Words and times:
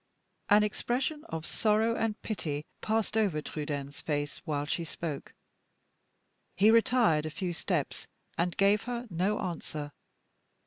An 0.49 0.63
expression 0.63 1.23
of 1.25 1.45
sorrow 1.45 1.95
and 1.95 2.19
pity 2.23 2.65
passed 2.81 3.15
over 3.15 3.39
Trudaine's 3.39 4.01
face 4.01 4.41
while 4.45 4.65
she 4.65 4.83
spoke. 4.83 5.31
He 6.55 6.71
retired 6.71 7.27
a 7.27 7.29
few 7.29 7.53
steps, 7.53 8.07
and 8.35 8.57
gave 8.57 8.85
her 8.85 9.05
no 9.11 9.37
answer. 9.39 9.91